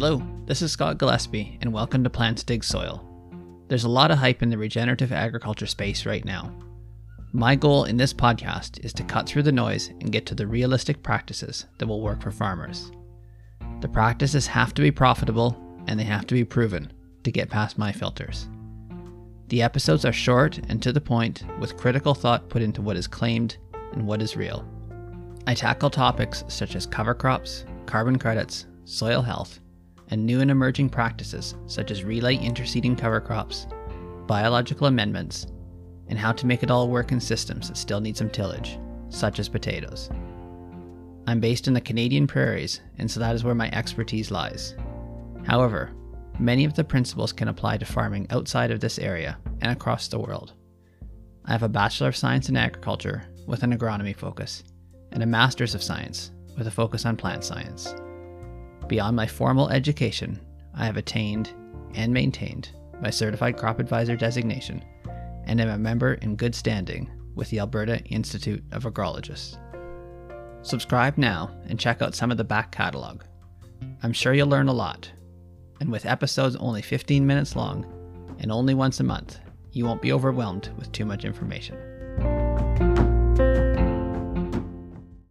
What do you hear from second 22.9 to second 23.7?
is claimed